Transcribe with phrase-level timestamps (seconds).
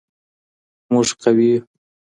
[0.91, 1.59] موږ قوي يو.